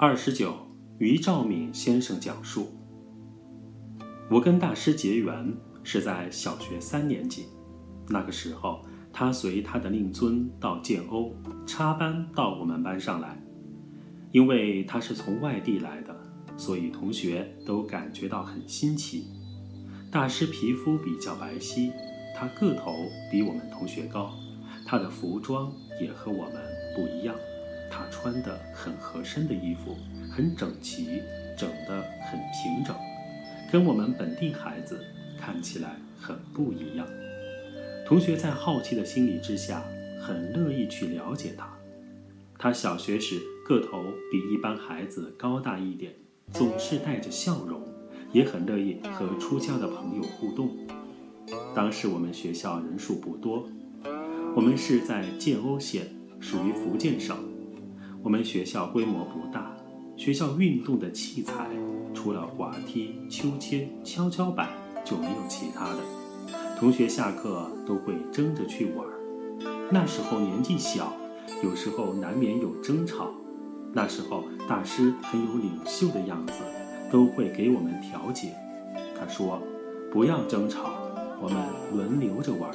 [0.00, 0.54] 二十九，
[0.98, 2.68] 于兆敏先生讲述。
[4.30, 7.46] 我跟大师结缘是在小学三年级，
[8.08, 8.80] 那个时候
[9.12, 11.32] 他随他的令尊到建瓯
[11.66, 13.42] 插班到我们班上来，
[14.30, 16.16] 因为他是从外地来的，
[16.56, 19.26] 所以同学都感觉到很新奇。
[20.12, 21.90] 大师皮肤比较白皙，
[22.36, 22.92] 他个头
[23.32, 24.32] 比我们同学高，
[24.86, 26.62] 他的服装也和我们
[26.94, 27.34] 不一样。
[27.90, 29.96] 他穿的很合身的衣服，
[30.30, 31.22] 很整齐，
[31.56, 32.94] 整得很平整，
[33.70, 35.00] 跟我们本地孩子
[35.38, 37.06] 看起来很不一样。
[38.06, 39.82] 同学在好奇的心理之下，
[40.20, 41.68] 很乐意去了解他。
[42.58, 44.02] 他小学时个头
[44.32, 46.12] 比一般孩子高大一点，
[46.52, 47.82] 总是带着笑容，
[48.32, 50.70] 也很乐意和出家的朋友互动。
[51.74, 53.68] 当时我们学校人数不多，
[54.56, 56.08] 我们是在建瓯县，
[56.40, 57.47] 属于福建省。
[58.22, 59.74] 我们学校规模不大，
[60.16, 61.68] 学校运动的器材
[62.12, 64.68] 除了滑梯、秋千、跷跷板
[65.04, 65.98] 就没有其他的。
[66.78, 69.06] 同学下课都会争着去玩。
[69.90, 71.12] 那时候年纪小，
[71.62, 73.30] 有时候难免有争吵。
[73.92, 76.52] 那时候大师很有领袖的样子，
[77.10, 78.52] 都会给我们调解。
[79.18, 79.62] 他说
[80.12, 80.90] ：“不要争吵，
[81.40, 81.56] 我们
[81.96, 82.70] 轮流着玩。”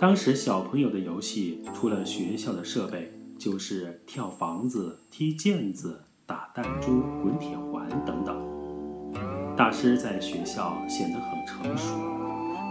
[0.00, 3.12] 当时小朋友的游戏，除了学校的设备。
[3.44, 8.34] 就是跳房子、踢毽子、打弹珠、滚铁环等等。
[9.54, 11.94] 大师在学校显得很成熟，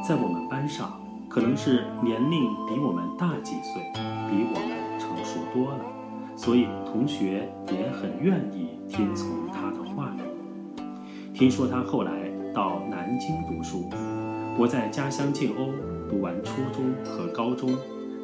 [0.04, 3.84] 在我们班上可能是年龄比我们大几岁，
[4.28, 5.86] 比我们成熟多了，
[6.36, 10.22] 所以同学也很愿意听从他的话语。
[11.36, 13.92] 听说他后来到南京读书，
[14.58, 15.70] 我在家乡建瓯
[16.10, 17.70] 读完初中和高中。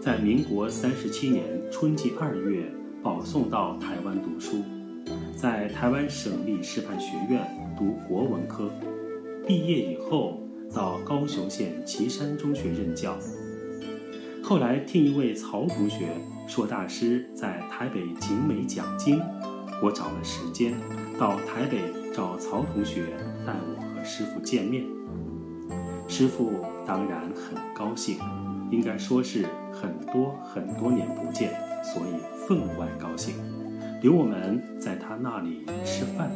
[0.02, 2.72] 在民国三十七年春季二月，
[3.04, 4.64] 保送到台湾读书，
[5.36, 7.46] 在台湾省立师范学院
[7.78, 8.72] 读国文科。
[9.46, 10.42] 毕业以后，
[10.74, 13.18] 到高雄县旗山中学任教。
[14.42, 16.08] 后来听一位曹同学
[16.48, 19.20] 说，大师在台北景美讲经，
[19.84, 20.74] 我找了时间
[21.20, 21.80] 到台北
[22.14, 23.08] 找曹同学
[23.46, 24.86] 带我和师傅见面。
[26.08, 26.54] 师傅
[26.88, 28.18] 当然很高兴。
[28.70, 31.52] 应该说是很多很多年不见，
[31.84, 33.36] 所以分外高兴，
[34.02, 36.30] 留我们在他那里吃饭。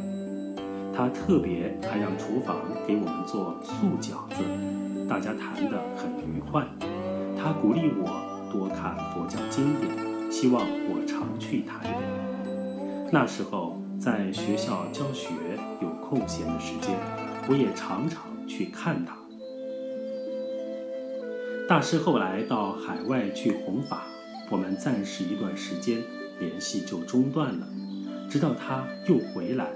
[0.95, 2.55] 他特别还让厨房
[2.87, 4.43] 给我们做素饺子，
[5.09, 6.63] 大家谈得很愉快。
[7.35, 13.09] 他鼓励我多看佛教经典，希望我常去台北。
[13.11, 15.29] 那时候在学校教学，
[15.81, 16.95] 有空闲的时间，
[17.49, 19.15] 我也常常去看他。
[21.65, 24.03] 大师后来到海外去弘法，
[24.51, 26.03] 我们暂时一段时间
[26.39, 27.65] 联系就中断了。
[28.29, 29.71] 直到他又回来，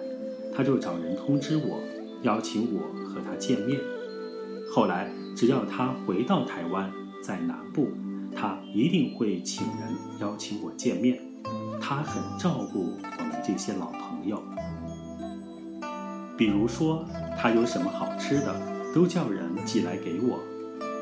[0.54, 1.80] 他就找人通知我，
[2.24, 3.80] 邀请我和他见面。
[4.70, 6.92] 后来只要他回到台湾，
[7.24, 7.88] 在南部，
[8.36, 11.18] 他一定会请人邀请我见面。
[11.80, 14.44] 他很照顾我们这些老朋友，
[16.38, 17.06] 比如说
[17.38, 18.54] 他有什么好吃的，
[18.94, 20.38] 都叫人寄来给我。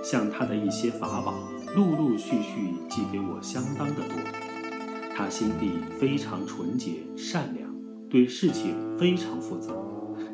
[0.05, 1.33] 像他的一些法宝，
[1.75, 4.15] 陆陆续续寄给我，相当的多。
[5.15, 7.67] 他心地非常纯洁善良，
[8.07, 9.75] 对事情非常负责。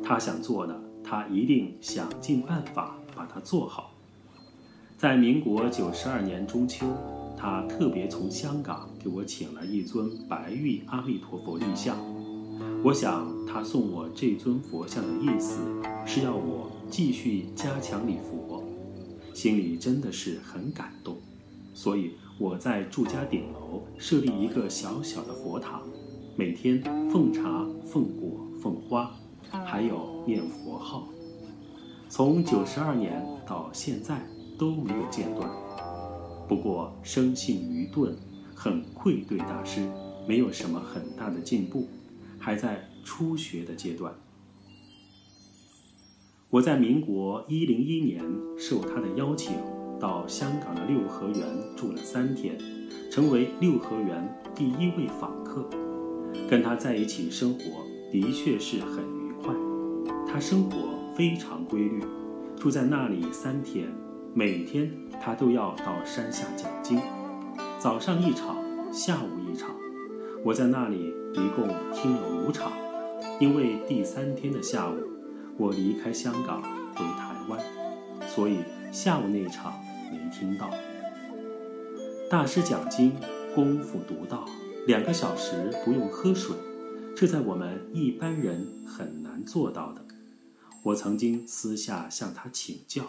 [0.04, 3.94] 他想做的，他一定想尽办法把它做好。
[4.98, 6.86] 在民国九十二年中秋，
[7.34, 11.96] 他特别从香港给我请了一尊白玉阿弥陀佛立像。
[12.84, 15.62] 我想他送我这尊佛像的意思，
[16.04, 18.62] 是要我继续加强礼佛。
[19.34, 21.16] 心里真的是很感动，
[21.74, 25.82] 所以我在住家顶楼设立一个小小的佛堂，
[26.36, 29.14] 每天奉茶、奉果、奉花，
[29.50, 31.08] 还有念佛号。
[32.08, 34.20] 从九十二年到现在
[34.58, 35.50] 都没有间断。
[36.46, 38.14] 不过生性愚钝，
[38.54, 39.88] 很愧对大师，
[40.28, 41.88] 没有什么很大的进步，
[42.38, 44.12] 还在初学的阶段。
[46.52, 48.22] 我在民国一零一年
[48.58, 49.54] 受他的邀请，
[49.98, 51.40] 到香港的六合园
[51.74, 52.58] 住了三天，
[53.10, 55.66] 成为六合园第一位访客。
[56.50, 57.64] 跟他在一起生活
[58.12, 59.54] 的确是很愉快。
[60.30, 60.76] 他生活
[61.16, 62.04] 非常规律，
[62.54, 63.88] 住在那里三天，
[64.34, 67.00] 每天他都要到山下讲经，
[67.78, 68.58] 早上一场，
[68.92, 69.70] 下午一场。
[70.44, 72.70] 我在那里一共听了五场，
[73.40, 74.96] 因为第三天的下午。
[75.58, 76.62] 我离开香港
[76.94, 77.60] 回台湾，
[78.28, 78.58] 所以
[78.90, 79.74] 下午那一场
[80.10, 80.70] 没听到。
[82.30, 83.12] 大师讲经，
[83.54, 84.44] 功夫独到，
[84.86, 86.56] 两个小时不用喝水，
[87.14, 90.02] 这在我们一般人很难做到的。
[90.82, 93.02] 我曾经私下向他请教，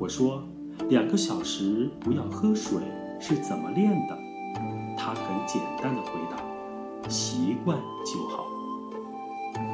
[0.00, 0.42] 我说
[0.88, 2.78] ：“两个小时不要喝水
[3.20, 4.18] 是怎么练的？”
[4.96, 6.42] 他很简单的回答
[7.08, 8.46] ：“习惯就好。”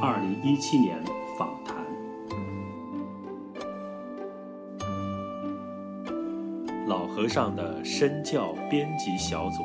[0.03, 1.03] 二零一七年
[6.91, 9.63] 老和尚的身教编辑小组。